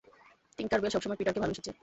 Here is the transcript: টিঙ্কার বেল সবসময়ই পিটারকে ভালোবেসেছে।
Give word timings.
টিঙ্কার 0.59 0.79
বেল 0.81 0.91
সবসময়ই 0.93 1.19
পিটারকে 1.19 1.41
ভালোবেসেছে। 1.43 1.71